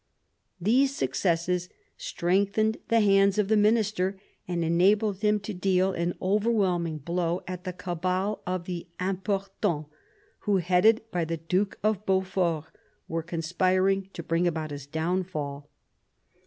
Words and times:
These 0.59 0.95
successes 0.95 1.69
strengthened 1.95 2.77
the 2.87 3.01
hands 3.01 3.37
of 3.37 3.49
the 3.49 3.55
minister 3.55 4.19
and 4.47 4.65
enabled 4.65 5.19
him 5.19 5.39
to 5.41 5.53
deal 5.53 5.91
an 5.93 6.15
overwhelming 6.19 6.97
blow 6.97 7.41
at 7.47 7.65
the 7.65 7.71
cabal 7.73 8.41
of 8.47 8.65
the 8.65 8.87
Importants, 8.99 9.89
who, 10.39 10.57
headed 10.57 11.03
by 11.11 11.23
the 11.23 11.37
Duke 11.37 11.77
of 11.83 12.03
Beaufort, 12.07 12.75
were 13.07 13.21
conspiring 13.21 14.09
to 14.13 14.23
bring 14.23 14.47
about 14.47 14.71
his 14.71 14.87
downfall. 14.87 15.69